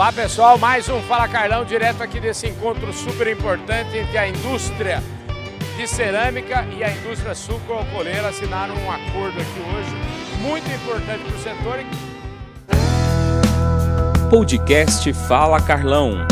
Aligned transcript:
Olá 0.00 0.10
pessoal, 0.14 0.56
mais 0.56 0.88
um 0.88 1.02
Fala 1.02 1.28
Carlão, 1.28 1.62
direto 1.62 2.02
aqui 2.02 2.18
desse 2.18 2.48
encontro 2.48 2.90
super 2.90 3.26
importante 3.26 3.98
entre 3.98 4.16
a 4.16 4.26
indústria 4.26 5.02
de 5.76 5.86
cerâmica 5.86 6.66
e 6.74 6.82
a 6.82 6.90
indústria 6.90 7.34
sucro-alcooleira 7.34 8.28
assinaram 8.28 8.74
um 8.76 8.90
acordo 8.90 9.38
aqui 9.38 9.60
hoje, 9.60 9.94
muito 10.40 10.66
importante 10.70 11.22
para 11.22 11.36
o 11.36 11.42
setor. 11.42 11.84
Podcast 14.30 15.12
Fala 15.12 15.60
Carlão. 15.60 16.26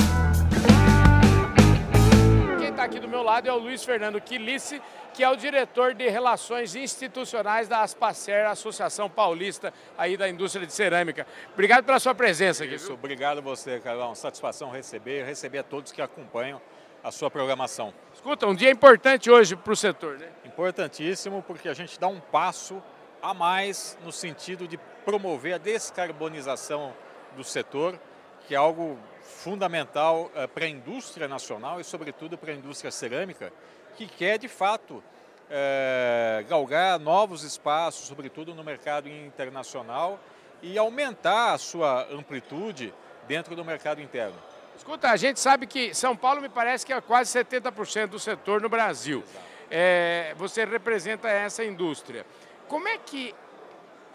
Lado 3.29 3.47
é 3.47 3.53
o 3.53 3.59
Luiz 3.59 3.85
Fernando 3.85 4.21
Quilice, 4.21 4.81
que 5.13 5.23
é 5.23 5.29
o 5.29 5.37
diretor 5.37 5.93
de 5.93 6.09
Relações 6.09 6.75
Institucionais 6.75 7.69
da 7.69 7.83
Aspacer, 7.83 8.47
Associação 8.47 9.11
Paulista 9.11 9.73
aí 9.99 10.17
da 10.17 10.29
Indústria 10.29 10.67
de 10.67 10.73
Cerâmica. 10.73 11.27
Obrigado 11.53 11.85
pela 11.85 12.01
sua 12.01 12.15
presença 12.15 12.65
aqui. 12.65 12.77
Isso, 12.77 12.95
obrigado 12.95 13.39
a 13.39 13.41
você, 13.43 13.79
Carlão. 13.81 14.15
Satisfação 14.15 14.71
receber, 14.71 15.25
receber 15.25 15.59
a 15.59 15.63
todos 15.63 15.93
que 15.93 16.01
acompanham 16.01 16.59
a 17.05 17.11
sua 17.11 17.31
programação. 17.31 17.93
Escuta, 18.15 18.47
um 18.47 18.55
dia 18.55 18.71
importante 18.71 19.31
hoje 19.31 19.55
para 19.55 19.73
o 19.73 19.77
setor, 19.77 20.19
né? 20.19 20.29
Importantíssimo 20.47 21.45
porque 21.47 21.69
a 21.69 21.75
gente 21.75 22.01
dá 22.01 22.09
um 22.09 22.21
passo 22.21 22.83
a 23.21 23.35
mais 23.35 23.99
no 24.03 24.11
sentido 24.11 24.67
de 24.67 24.79
promover 25.05 25.55
a 25.55 25.59
descarbonização 25.59 26.95
do 27.37 27.45
setor, 27.45 28.01
que 28.49 28.55
é 28.55 28.59
algo 28.59 28.99
fundamental 29.21 30.33
uh, 30.35 30.49
para 30.49 30.65
a 30.65 30.69
indústria 30.69 31.29
nacional 31.29 31.79
e, 31.79 31.85
sobretudo, 31.85 32.39
para 32.39 32.51
a 32.51 32.55
indústria 32.55 32.91
cerâmica, 32.91 33.53
que 33.95 34.07
quer, 34.07 34.39
de 34.39 34.49
fato, 34.49 34.95
uh, 34.95 36.49
galgar 36.49 36.99
novos 36.99 37.45
espaços, 37.45 38.09
sobretudo 38.09 38.55
no 38.55 38.65
mercado 38.65 39.07
internacional, 39.07 40.19
e 40.63 40.79
aumentar 40.79 41.53
a 41.53 41.59
sua 41.59 42.09
amplitude 42.11 42.93
dentro 43.29 43.55
do 43.55 43.63
mercado 43.63 44.01
interno. 44.01 44.37
Escuta, 44.75 45.11
a 45.11 45.17
gente 45.17 45.39
sabe 45.39 45.67
que 45.67 45.93
São 45.95 46.17
Paulo 46.17 46.41
me 46.41 46.49
parece 46.49 46.87
que 46.87 46.93
é 46.93 47.01
quase 47.03 47.39
70% 47.39 48.07
do 48.07 48.19
setor 48.19 48.63
no 48.63 48.69
Brasil. 48.71 49.23
É, 49.71 50.35
você 50.39 50.65
representa 50.65 51.29
essa 51.29 51.63
indústria. 51.63 52.25
Como 52.67 52.89
é 52.89 52.97
que, 52.97 53.35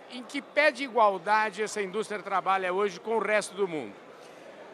em 0.10 0.24
que 0.24 0.42
pé 0.42 0.72
de 0.72 0.84
igualdade 0.84 1.62
essa 1.62 1.82
indústria 1.82 2.20
trabalha 2.24 2.74
hoje 2.74 3.00
com 3.00 3.18
o 3.18 3.20
resto 3.20 3.54
do 3.54 3.68
mundo? 3.68 4.03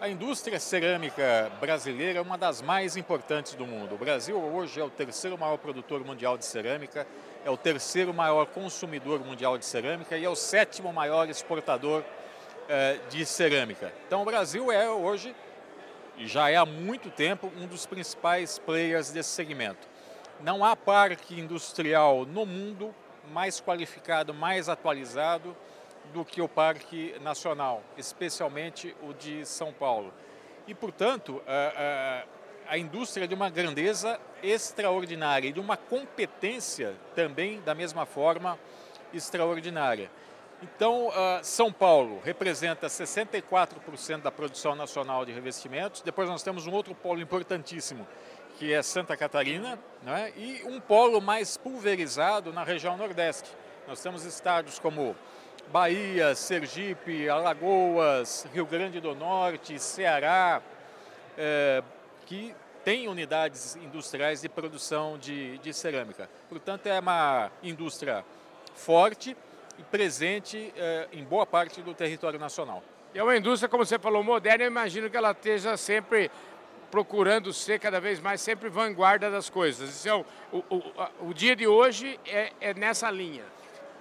A 0.02 0.08
indústria 0.08 0.62
cerâmica 0.62 1.52
brasileira 1.60 2.20
é 2.20 2.22
uma 2.22 2.38
das 2.38 2.62
mais 2.62 2.96
importantes 2.96 3.54
do 3.54 3.68
mundo. 3.68 3.96
O 3.96 3.98
Brasil 3.98 4.38
hoje 4.38 4.80
é 4.80 4.84
o 4.84 4.90
terceiro 4.90 5.38
maior 5.38 5.58
produtor 5.58 6.06
mundial 6.06 6.38
de 6.38 6.46
cerâmica, 6.46 7.06
é 7.44 7.50
o 7.50 7.58
terceiro 7.58 8.14
maior 8.14 8.46
consumidor 8.46 9.20
mundial 9.20 9.58
de 9.58 9.66
cerâmica 9.66 10.18
e 10.18 10.24
é 10.24 10.30
o 10.30 10.38
sétimo 10.38 10.94
maior 10.94 11.30
exportador 11.30 12.02
eh, 12.70 12.98
de 13.10 13.26
cerâmica. 13.26 13.92
Então 14.08 14.22
o 14.22 14.26
Brasil 14.26 14.72
é 14.72 14.90
hoje, 14.90 15.36
e 16.18 16.26
já 16.28 16.50
é 16.50 16.56
há 16.56 16.66
muito 16.66 17.10
tempo, 17.10 17.52
um 17.58 17.68
dos 17.68 17.86
principais 17.86 18.58
players 18.58 19.12
desse 19.12 19.32
segmento. 19.32 19.86
Não 20.40 20.64
há 20.64 20.78
parque 20.78 21.38
industrial 21.38 22.26
no 22.26 22.46
mundo 22.46 22.96
mais 23.34 23.60
qualificado, 23.60 24.34
mais 24.34 24.70
atualizado 24.70 25.54
do 26.14 26.26
que 26.26 26.42
o 26.42 26.48
Parque 26.48 27.16
Nacional, 27.22 27.84
especialmente 27.98 28.96
o 29.02 29.14
de 29.14 29.46
São 29.46 29.72
Paulo. 29.72 30.14
E, 30.68 30.74
portanto, 30.74 31.42
a, 31.48 32.26
a, 32.68 32.74
a 32.74 32.78
indústria 32.78 33.24
é 33.24 33.28
de 33.28 33.34
uma 33.34 33.50
grandeza 33.50 34.20
extraordinária 34.44 35.48
e 35.48 35.52
de 35.52 35.60
uma 35.60 35.76
competência 35.76 36.96
também, 37.16 37.62
da 37.62 37.74
mesma 37.74 38.06
forma, 38.06 38.60
extraordinária. 39.14 40.12
Então, 40.62 41.08
uh, 41.08 41.12
São 41.42 41.72
Paulo 41.72 42.22
representa 42.24 42.88
64% 42.88 44.22
da 44.22 44.32
produção 44.32 44.76
nacional 44.76 45.26
de 45.26 45.32
revestimentos. 45.32 46.02
Depois 46.02 46.28
nós 46.28 46.44
temos 46.44 46.68
um 46.68 46.72
outro 46.72 46.94
polo 46.94 47.22
importantíssimo, 47.22 48.06
que 48.58 48.74
é 48.74 48.84
Santa 48.84 49.16
Catarina, 49.16 49.80
né? 50.04 50.34
e 50.36 50.62
um 50.66 50.82
polo 50.82 51.22
mais 51.22 51.56
pulverizado 51.56 52.52
na 52.52 52.64
região 52.64 52.98
Nordeste. 52.98 53.50
Nós 53.88 54.02
temos 54.02 54.26
estados 54.26 54.78
como 54.80 55.16
Bahia, 55.72 56.34
Sergipe, 56.34 57.30
Alagoas, 57.30 58.48
Rio 58.52 58.66
Grande 58.66 59.00
do 59.00 59.14
Norte, 59.14 59.78
Ceará, 59.78 60.64
é, 61.38 61.84
que 62.26 62.56
tem 62.84 63.08
unidades 63.08 63.76
industriais 63.76 64.42
de 64.42 64.50
produção 64.50 65.18
de, 65.20 65.60
de 65.60 65.72
cerâmica. 65.72 66.28
Portanto, 66.50 66.88
é 66.88 67.00
uma 67.00 67.52
indústria 67.62 68.26
forte 68.74 69.38
e 69.78 69.84
presente 69.84 70.74
é, 70.76 71.08
em 71.14 71.24
boa 71.24 71.46
parte 71.46 71.82
do 71.84 71.94
território 71.94 72.40
nacional. 72.40 72.84
É 73.14 73.22
uma 73.22 73.38
indústria, 73.38 73.70
como 73.70 73.86
você 73.86 74.00
falou, 74.00 74.24
moderna, 74.24 74.64
eu 74.64 74.68
imagino 74.68 75.08
que 75.08 75.18
ela 75.18 75.32
esteja 75.32 75.78
sempre 75.78 76.32
procurando 76.90 77.54
ser 77.54 77.80
cada 77.80 78.00
vez 78.00 78.20
mais 78.20 78.42
sempre 78.42 78.70
vanguarda 78.70 79.30
das 79.30 79.52
coisas. 79.52 80.04
Então, 80.04 80.26
o, 80.52 80.58
o, 80.68 81.30
o 81.30 81.34
dia 81.34 81.56
de 81.56 81.68
hoje 81.68 82.20
é, 82.26 82.52
é 82.60 82.74
nessa 82.74 83.12
linha. 83.12 83.44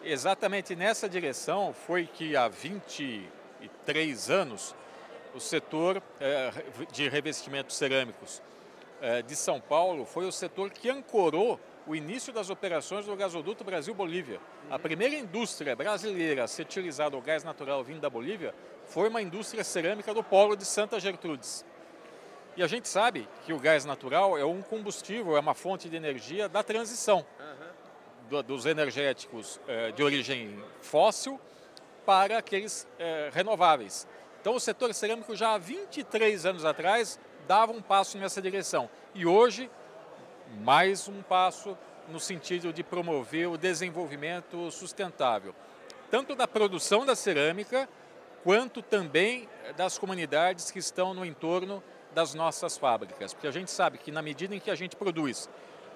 Exatamente 0.05 0.77
nessa 0.77 1.09
direção 1.09 1.73
foi 1.73 2.07
que 2.07 2.37
há 2.37 2.49
23 2.49 4.31
anos 4.31 4.75
o 5.35 5.41
setor 5.41 6.01
eh, 6.21 6.53
de 6.93 7.09
revestimentos 7.09 7.77
cerâmicos 7.77 8.41
eh, 9.03 9.23
de 9.23 9.35
São 9.35 9.61
Paulo 9.61 10.05
foi 10.05 10.25
o 10.25 10.33
setor 10.33 10.71
que 10.71 10.89
ancorou 10.89 11.59
o 11.87 11.97
início 11.97 12.33
das 12.33 12.49
operações 12.49 13.07
do 13.07 13.17
gasoduto 13.17 13.65
Brasil-Bolívia. 13.65 14.41
A 14.71 14.79
primeira 14.79 15.17
indústria 15.17 15.75
brasileira 15.75 16.45
a 16.45 16.47
ser 16.47 16.63
utilizada 16.63 17.17
o 17.17 17.21
gás 17.21 17.43
natural 17.43 17.83
vindo 17.83 18.01
da 18.01 18.11
Bolívia 18.11 18.55
foi 18.87 19.09
uma 19.09 19.21
indústria 19.21 19.65
cerâmica 19.65 20.15
do 20.15 20.23
polo 20.23 20.55
de 20.55 20.65
Santa 20.65 21.01
Gertrudes. 21.01 21.65
E 22.57 22.63
a 22.63 22.67
gente 22.67 22.89
sabe 22.89 23.29
que 23.45 23.53
o 23.53 23.59
gás 23.59 23.85
natural 23.85 24.39
é 24.39 24.45
um 24.45 24.63
combustível, 24.63 25.37
é 25.37 25.41
uma 25.41 25.55
fonte 25.55 25.89
de 25.89 25.97
energia 25.97 26.49
da 26.49 26.63
transição 26.63 27.27
do, 28.29 28.43
dos 28.43 28.67
energéticos 28.67 29.61
eh, 29.67 29.93
de 29.93 30.03
origem 30.03 30.63
fóssil 30.81 31.41
para 32.05 32.39
aqueles 32.39 32.87
eh, 32.99 33.31
renováveis. 33.33 34.07
Então, 34.41 34.55
o 34.55 34.61
setor 34.61 34.95
cerâmico 34.95 35.35
já 35.35 35.55
há 35.55 35.59
23 35.59 36.47
anos 36.47 36.65
atrás 36.65 37.19
dava 37.47 37.73
um 37.73 37.83
passo 37.83 38.17
nessa 38.19 38.41
direção. 38.41 38.89
E 39.15 39.27
hoje, 39.27 39.71
mais 40.61 41.09
um 41.09 41.23
passo 41.23 41.77
no 42.09 42.21
sentido 42.21 42.73
de 42.73 42.83
promover 42.83 43.49
o 43.49 43.59
desenvolvimento 43.59 44.71
sustentável, 44.71 45.55
tanto 46.11 46.35
da 46.35 46.49
produção 46.49 47.05
da 47.05 47.15
cerâmica, 47.15 47.89
quanto 48.43 48.81
também 48.81 49.49
das 49.77 49.99
comunidades 49.99 50.71
que 50.71 50.79
estão 50.79 51.13
no 51.13 51.25
entorno 51.25 51.83
das 52.15 52.35
nossas 52.35 52.79
fábricas. 52.79 53.35
Porque 53.35 53.47
a 53.47 53.51
gente 53.51 53.71
sabe 53.71 53.99
que 53.99 54.11
na 54.11 54.23
medida 54.23 54.55
em 54.55 54.61
que 54.61 54.71
a 54.71 54.75
gente 54.75 54.97
produz 54.97 55.49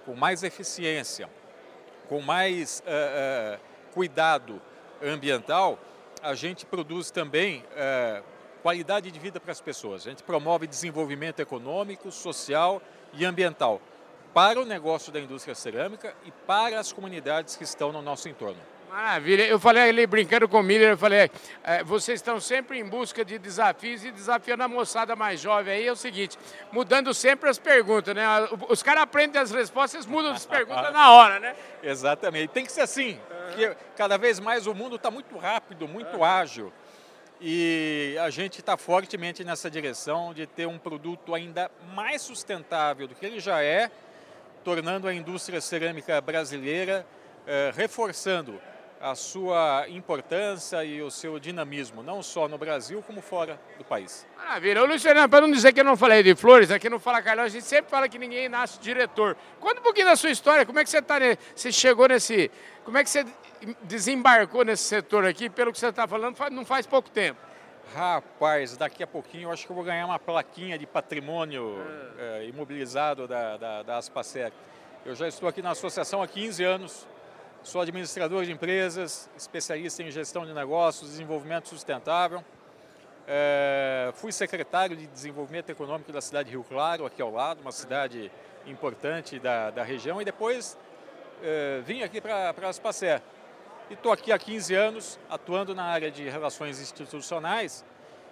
com 0.04 0.14
mais 0.14 0.42
eficiência, 0.42 1.30
com 2.12 2.20
mais 2.20 2.80
uh, 2.80 3.56
uh, 3.56 3.60
cuidado 3.94 4.60
ambiental, 5.02 5.78
a 6.22 6.34
gente 6.34 6.66
produz 6.66 7.10
também 7.10 7.64
uh, 7.70 8.22
qualidade 8.62 9.10
de 9.10 9.18
vida 9.18 9.40
para 9.40 9.50
as 9.50 9.62
pessoas. 9.62 10.06
A 10.06 10.10
gente 10.10 10.22
promove 10.22 10.66
desenvolvimento 10.66 11.40
econômico, 11.40 12.12
social 12.12 12.82
e 13.14 13.24
ambiental 13.24 13.80
para 14.34 14.60
o 14.60 14.66
negócio 14.66 15.10
da 15.10 15.18
indústria 15.18 15.54
cerâmica 15.54 16.14
e 16.26 16.30
para 16.46 16.78
as 16.78 16.92
comunidades 16.92 17.56
que 17.56 17.64
estão 17.64 17.90
no 17.90 18.02
nosso 18.02 18.28
entorno. 18.28 18.60
Maravilha. 18.92 19.46
Eu 19.46 19.58
falei 19.58 19.88
ali 19.88 20.06
brincando 20.06 20.46
com 20.46 20.60
o 20.60 20.62
Miller, 20.62 20.90
eu 20.90 20.98
falei, 20.98 21.30
é, 21.64 21.82
vocês 21.82 22.18
estão 22.18 22.38
sempre 22.38 22.78
em 22.78 22.84
busca 22.84 23.24
de 23.24 23.38
desafios 23.38 24.04
e 24.04 24.10
desafiando 24.10 24.62
a 24.64 24.68
moçada 24.68 25.16
mais 25.16 25.40
jovem 25.40 25.72
aí 25.72 25.86
é 25.86 25.92
o 25.92 25.96
seguinte, 25.96 26.38
mudando 26.70 27.14
sempre 27.14 27.48
as 27.48 27.58
perguntas, 27.58 28.14
né? 28.14 28.22
Os 28.68 28.82
caras 28.82 29.04
aprendem 29.04 29.40
as 29.40 29.50
respostas, 29.50 30.04
mudam 30.04 30.32
as 30.32 30.44
perguntas 30.44 30.92
na 30.92 31.10
hora, 31.10 31.40
né? 31.40 31.56
Exatamente. 31.82 32.48
Tem 32.48 32.66
que 32.66 32.70
ser 32.70 32.82
assim, 32.82 33.18
porque 33.46 33.74
cada 33.96 34.18
vez 34.18 34.38
mais 34.38 34.66
o 34.66 34.74
mundo 34.74 34.96
está 34.96 35.10
muito 35.10 35.38
rápido, 35.38 35.88
muito 35.88 36.22
ágil. 36.22 36.70
E 37.40 38.14
a 38.20 38.28
gente 38.28 38.60
está 38.60 38.76
fortemente 38.76 39.42
nessa 39.42 39.70
direção 39.70 40.34
de 40.34 40.46
ter 40.46 40.66
um 40.66 40.76
produto 40.76 41.34
ainda 41.34 41.70
mais 41.94 42.20
sustentável 42.20 43.08
do 43.08 43.14
que 43.14 43.24
ele 43.24 43.40
já 43.40 43.62
é, 43.62 43.90
tornando 44.62 45.08
a 45.08 45.14
indústria 45.14 45.62
cerâmica 45.62 46.20
brasileira, 46.20 47.06
eh, 47.44 47.72
reforçando 47.74 48.60
a 49.02 49.16
sua 49.16 49.86
importância 49.88 50.84
e 50.84 51.02
o 51.02 51.10
seu 51.10 51.36
dinamismo, 51.40 52.04
não 52.04 52.22
só 52.22 52.46
no 52.46 52.56
Brasil, 52.56 53.02
como 53.04 53.20
fora 53.20 53.60
do 53.76 53.84
país. 53.84 54.24
Maravilha. 54.36 54.80
Ô, 54.80 54.86
Luiz 54.86 55.02
Fernando, 55.02 55.28
para 55.28 55.40
não 55.40 55.50
dizer 55.50 55.72
que 55.72 55.80
eu 55.80 55.84
não 55.84 55.96
falei 55.96 56.22
de 56.22 56.36
flores, 56.36 56.70
aqui 56.70 56.88
não 56.88 57.00
Fala 57.00 57.20
Carlão, 57.20 57.44
a 57.44 57.48
gente 57.48 57.64
sempre 57.64 57.90
fala 57.90 58.08
que 58.08 58.16
ninguém 58.16 58.48
nasce 58.48 58.78
diretor. 58.78 59.36
Conta 59.58 59.80
um 59.80 59.82
pouquinho 59.82 60.06
da 60.06 60.14
sua 60.14 60.30
história, 60.30 60.64
como 60.64 60.78
é 60.78 60.84
que 60.84 60.90
você 60.90 60.98
está, 60.98 61.18
você 61.52 61.72
chegou 61.72 62.06
nesse, 62.06 62.48
como 62.84 62.96
é 62.96 63.02
que 63.02 63.10
você 63.10 63.26
desembarcou 63.82 64.64
nesse 64.64 64.84
setor 64.84 65.26
aqui, 65.26 65.50
pelo 65.50 65.72
que 65.72 65.80
você 65.80 65.88
está 65.88 66.06
falando, 66.06 66.36
não 66.52 66.64
faz 66.64 66.86
pouco 66.86 67.10
tempo. 67.10 67.40
Rapaz, 67.92 68.76
daqui 68.76 69.02
a 69.02 69.06
pouquinho 69.06 69.48
eu 69.48 69.52
acho 69.52 69.66
que 69.66 69.72
eu 69.72 69.76
vou 69.76 69.84
ganhar 69.84 70.06
uma 70.06 70.18
plaquinha 70.18 70.78
de 70.78 70.86
patrimônio 70.86 71.76
é. 72.18 72.44
É, 72.44 72.46
imobilizado 72.46 73.26
da, 73.26 73.56
da, 73.56 73.82
da 73.82 73.96
Aspacer. 73.98 74.52
Eu 75.04 75.16
já 75.16 75.26
estou 75.26 75.48
aqui 75.48 75.60
na 75.60 75.72
associação 75.72 76.22
há 76.22 76.28
15 76.28 76.62
anos, 76.62 77.08
Sou 77.64 77.80
administrador 77.80 78.44
de 78.44 78.50
empresas, 78.50 79.30
especialista 79.36 80.02
em 80.02 80.10
gestão 80.10 80.44
de 80.44 80.52
negócios, 80.52 81.10
desenvolvimento 81.10 81.68
sustentável 81.68 82.44
É, 83.24 84.10
fui 84.14 84.32
secretário 84.32 84.96
de 84.96 85.06
Desenvolvimento 85.06 85.70
Econômico 85.70 86.10
da 86.10 86.20
cidade 86.20 86.48
de 86.50 86.56
Rio 86.56 86.64
Claro, 86.64 87.06
aqui 87.06 87.22
ao 87.22 87.30
lado, 87.30 87.60
uma 87.60 87.70
cidade 87.70 88.32
importante 88.66 89.38
da, 89.38 89.70
da 89.70 89.84
região, 89.84 90.20
e 90.20 90.24
depois 90.24 90.76
é, 91.40 91.80
vim 91.86 92.02
aqui 92.02 92.20
para 92.20 92.52
Aspacé. 92.68 93.22
E 93.88 93.94
estou 93.94 94.10
aqui 94.10 94.32
há 94.32 94.38
15 94.38 94.74
anos, 94.74 95.20
atuando 95.30 95.72
na 95.72 95.84
área 95.84 96.10
de 96.10 96.28
relações 96.28 96.80
institucionais, 96.80 97.84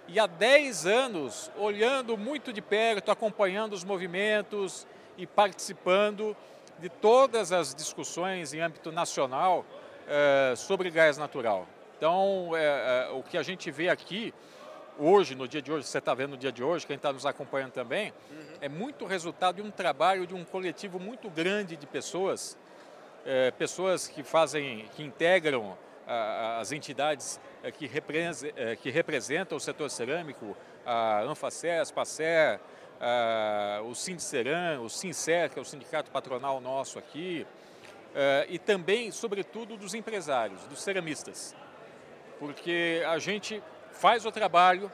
e 0.09 0.19
há 0.19 0.27
10 0.27 0.85
anos 0.85 1.49
olhando 1.55 2.17
muito 2.17 2.51
de 2.51 2.61
perto, 2.61 3.11
acompanhando 3.11 3.71
os 3.71 3.85
movimentos 3.85 4.85
e 5.17 5.25
participando 5.25 6.35
de 6.81 6.89
todas 6.89 7.51
as 7.51 7.75
discussões 7.75 8.53
em 8.53 8.59
âmbito 8.59 8.91
nacional 8.91 9.63
é, 10.07 10.55
sobre 10.55 10.89
gás 10.89 11.15
natural. 11.15 11.67
Então, 11.95 12.49
é, 12.55 13.07
é, 13.07 13.09
o 13.11 13.21
que 13.21 13.37
a 13.37 13.43
gente 13.43 13.69
vê 13.69 13.87
aqui 13.87 14.33
hoje, 14.97 15.35
no 15.35 15.47
dia 15.47 15.61
de 15.61 15.71
hoje, 15.71 15.85
você 15.85 15.99
está 15.99 16.15
vendo 16.15 16.31
no 16.31 16.37
dia 16.37 16.51
de 16.51 16.63
hoje, 16.63 16.87
quem 16.87 16.95
está 16.95 17.13
nos 17.13 17.25
acompanhando 17.25 17.71
também, 17.71 18.11
uhum. 18.31 18.37
é 18.59 18.67
muito 18.67 19.05
resultado 19.05 19.57
de 19.57 19.61
um 19.61 19.69
trabalho 19.69 20.25
de 20.25 20.33
um 20.33 20.43
coletivo 20.43 20.99
muito 20.99 21.29
grande 21.29 21.75
de 21.75 21.85
pessoas, 21.85 22.57
pessoas 23.57 24.07
que 24.07 24.23
fazem, 24.23 24.89
que 24.95 25.03
integram 25.03 25.77
a, 26.07 26.59
as 26.59 26.71
entidades 26.71 27.39
que, 27.77 27.85
repre, 27.85 28.19
que 28.81 28.89
representam 28.89 29.57
o 29.57 29.61
setor 29.61 29.89
cerâmico, 29.89 30.57
a 30.83 31.21
Anfacé, 31.21 31.79
a 31.79 31.85
Spacé, 31.85 32.59
uh, 33.01 33.83
o 33.89 33.95
Sindiceran, 33.95 34.79
o 34.81 34.89
Sincer, 34.89 35.49
que 35.49 35.57
é 35.57 35.61
o 35.61 35.65
sindicato 35.65 36.11
patronal 36.11 36.61
nosso 36.61 36.99
aqui, 36.99 37.45
uh, 38.11 38.45
e 38.47 38.59
também, 38.59 39.11
sobretudo, 39.11 39.75
dos 39.75 39.93
empresários, 39.93 40.63
dos 40.65 40.81
ceramistas. 40.81 41.55
Porque 42.39 43.03
a 43.07 43.17
gente 43.19 43.61
faz 43.91 44.25
o 44.25 44.31
trabalho, 44.31 44.91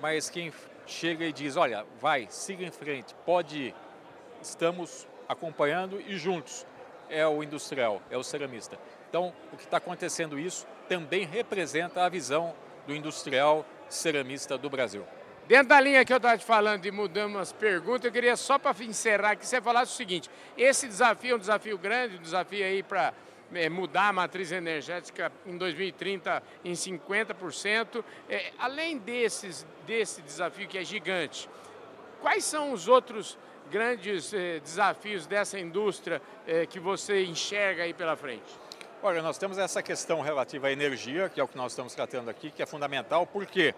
mas 0.00 0.30
quem 0.30 0.52
chega 0.86 1.24
e 1.24 1.32
diz, 1.32 1.56
olha, 1.56 1.84
vai, 2.00 2.26
siga 2.30 2.64
em 2.64 2.70
frente, 2.70 3.14
pode 3.26 3.58
ir, 3.58 3.74
estamos 4.40 5.06
acompanhando 5.28 6.00
e 6.00 6.16
juntos, 6.16 6.66
é 7.08 7.26
o 7.26 7.42
industrial, 7.42 8.00
é 8.10 8.16
o 8.16 8.22
ceramista. 8.22 8.78
Então, 9.08 9.32
o 9.52 9.56
que 9.56 9.64
está 9.64 9.76
acontecendo 9.76 10.38
isso 10.38 10.66
também 10.88 11.24
representa 11.24 12.04
a 12.04 12.08
visão 12.08 12.54
do 12.86 12.94
industrial 12.94 13.64
ceramista 13.88 14.56
do 14.56 14.68
Brasil. 14.68 15.04
Dentro 15.48 15.68
da 15.68 15.80
linha 15.80 16.04
que 16.04 16.12
eu 16.12 16.18
estava 16.18 16.38
te 16.38 16.44
falando 16.44 16.82
de 16.82 16.90
mudando 16.90 17.36
as 17.38 17.52
perguntas, 17.52 18.04
eu 18.04 18.12
queria 18.12 18.36
só 18.36 18.58
para 18.58 18.74
encerrar 18.84 19.34
que 19.36 19.46
você 19.46 19.60
falasse 19.60 19.92
o 19.92 19.96
seguinte: 19.96 20.30
esse 20.56 20.86
desafio 20.86 21.32
é 21.32 21.36
um 21.36 21.38
desafio 21.38 21.76
grande, 21.76 22.16
um 22.16 22.22
desafio 22.22 22.64
aí 22.64 22.82
para 22.82 23.12
é, 23.52 23.68
mudar 23.68 24.08
a 24.08 24.12
matriz 24.12 24.52
energética 24.52 25.32
em 25.44 25.56
2030 25.56 26.42
em 26.64 26.72
50%. 26.72 28.04
É, 28.28 28.52
além 28.58 28.98
desses, 28.98 29.66
desse 29.86 30.22
desafio 30.22 30.68
que 30.68 30.78
é 30.78 30.84
gigante, 30.84 31.50
quais 32.20 32.44
são 32.44 32.72
os 32.72 32.86
outros 32.86 33.36
grandes 33.70 34.32
é, 34.32 34.60
desafios 34.60 35.26
dessa 35.26 35.58
indústria 35.58 36.22
é, 36.46 36.66
que 36.66 36.78
você 36.78 37.24
enxerga 37.24 37.82
aí 37.82 37.92
pela 37.92 38.16
frente? 38.16 38.58
Olha, 39.02 39.20
nós 39.20 39.36
temos 39.36 39.58
essa 39.58 39.82
questão 39.82 40.20
relativa 40.20 40.68
à 40.68 40.72
energia, 40.72 41.28
que 41.28 41.40
é 41.40 41.42
o 41.42 41.48
que 41.48 41.56
nós 41.56 41.72
estamos 41.72 41.92
tratando 41.92 42.28
aqui, 42.28 42.52
que 42.52 42.62
é 42.62 42.66
fundamental, 42.66 43.26
por 43.26 43.44
quê? 43.44 43.74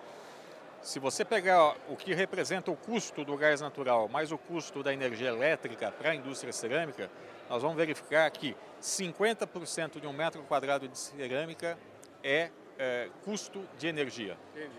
Se 0.84 0.98
você 0.98 1.24
pegar 1.24 1.74
o 1.88 1.96
que 1.96 2.12
representa 2.12 2.70
o 2.70 2.76
custo 2.76 3.24
do 3.24 3.34
gás 3.38 3.58
natural 3.62 4.06
mais 4.06 4.30
o 4.30 4.36
custo 4.36 4.82
da 4.82 4.92
energia 4.92 5.28
elétrica 5.28 5.90
para 5.90 6.10
a 6.10 6.14
indústria 6.14 6.52
cerâmica, 6.52 7.10
nós 7.48 7.62
vamos 7.62 7.74
verificar 7.78 8.30
que 8.30 8.54
50% 8.82 9.98
de 9.98 10.06
um 10.06 10.12
metro 10.12 10.42
quadrado 10.42 10.86
de 10.86 10.98
cerâmica 10.98 11.78
é, 12.22 12.50
é 12.78 13.08
custo 13.24 13.66
de 13.78 13.86
energia. 13.86 14.36
Entendi. 14.54 14.76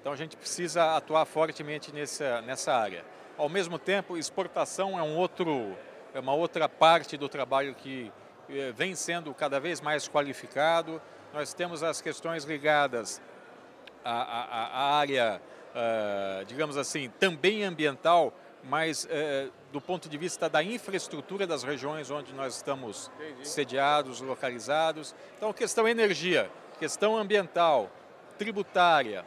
Então 0.00 0.10
a 0.10 0.16
gente 0.16 0.38
precisa 0.38 0.96
atuar 0.96 1.26
fortemente 1.26 1.92
nessa, 1.92 2.40
nessa 2.40 2.72
área. 2.72 3.04
Ao 3.36 3.50
mesmo 3.50 3.78
tempo, 3.78 4.16
exportação 4.16 4.98
é, 4.98 5.02
um 5.02 5.18
outro, 5.18 5.76
é 6.14 6.20
uma 6.20 6.32
outra 6.32 6.66
parte 6.66 7.18
do 7.18 7.28
trabalho 7.28 7.74
que 7.74 8.10
é, 8.48 8.72
vem 8.72 8.94
sendo 8.94 9.34
cada 9.34 9.60
vez 9.60 9.82
mais 9.82 10.08
qualificado. 10.08 11.00
Nós 11.30 11.52
temos 11.52 11.82
as 11.82 12.00
questões 12.00 12.44
ligadas 12.44 13.20
a, 14.04 14.12
a, 14.12 14.66
a 14.66 14.94
área, 14.96 15.40
uh, 15.74 16.44
digamos 16.44 16.76
assim, 16.76 17.10
também 17.18 17.64
ambiental, 17.64 18.32
mas 18.64 19.04
uh, 19.04 19.52
do 19.72 19.80
ponto 19.80 20.08
de 20.08 20.18
vista 20.18 20.48
da 20.48 20.62
infraestrutura 20.62 21.46
das 21.46 21.62
regiões 21.62 22.10
onde 22.10 22.32
nós 22.32 22.56
estamos 22.56 23.10
Entendi. 23.16 23.48
sediados, 23.48 24.20
localizados. 24.20 25.14
Então, 25.36 25.52
questão 25.52 25.88
energia, 25.88 26.50
questão 26.78 27.16
ambiental, 27.16 27.90
tributária 28.38 29.24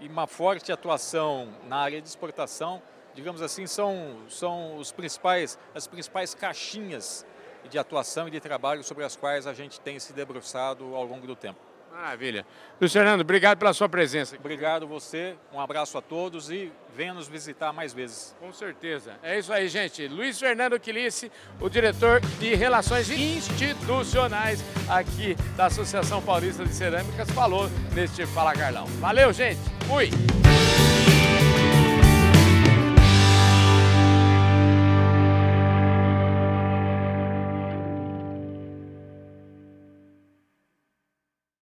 e 0.00 0.08
uma 0.08 0.26
forte 0.26 0.72
atuação 0.72 1.48
na 1.68 1.76
área 1.76 2.00
de 2.00 2.08
exportação, 2.08 2.82
digamos 3.14 3.42
assim, 3.42 3.66
são, 3.66 4.18
são 4.28 4.76
os 4.76 4.90
principais, 4.90 5.58
as 5.74 5.86
principais 5.86 6.34
caixinhas 6.34 7.24
de 7.68 7.78
atuação 7.78 8.28
e 8.28 8.30
de 8.30 8.40
trabalho 8.40 8.82
sobre 8.82 9.04
as 9.04 9.16
quais 9.16 9.46
a 9.46 9.52
gente 9.52 9.80
tem 9.80 9.98
se 9.98 10.12
debruçado 10.12 10.94
ao 10.94 11.04
longo 11.04 11.26
do 11.26 11.36
tempo. 11.36 11.60
Maravilha. 11.94 12.44
Luiz 12.80 12.92
Fernando, 12.92 13.20
obrigado 13.20 13.56
pela 13.56 13.72
sua 13.72 13.88
presença. 13.88 14.34
Obrigado 14.34 14.84
você, 14.84 15.36
um 15.52 15.60
abraço 15.60 15.96
a 15.96 16.02
todos 16.02 16.50
e 16.50 16.72
venha 16.92 17.14
nos 17.14 17.28
visitar 17.28 17.72
mais 17.72 17.94
vezes. 17.94 18.34
Com 18.40 18.52
certeza. 18.52 19.12
É 19.22 19.38
isso 19.38 19.52
aí, 19.52 19.68
gente. 19.68 20.08
Luiz 20.08 20.36
Fernando 20.36 20.78
Quilice, 20.80 21.30
o 21.60 21.68
diretor 21.68 22.20
de 22.40 22.52
Relações 22.56 23.08
Institucionais 23.10 24.64
aqui 24.88 25.36
da 25.56 25.66
Associação 25.66 26.20
Paulista 26.20 26.64
de 26.64 26.74
Cerâmicas, 26.74 27.30
falou 27.30 27.70
neste 27.94 28.26
Fala 28.26 28.52
Carlão. 28.54 28.86
Valeu, 28.98 29.32
gente. 29.32 29.60
Fui. 29.86 30.10